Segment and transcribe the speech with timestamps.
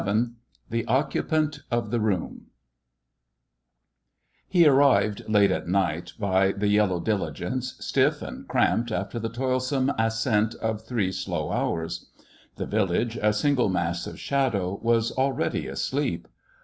[0.03, 0.29] VII
[0.71, 2.47] THE OCCUPANT OF THE ROOM
[4.47, 9.91] He arrived late at night by the yellow diligence, stiff and cramped after the toilsome
[9.99, 12.09] ascent of three slow hours.
[12.55, 16.27] The village, a single mass of shadow, was already asleep.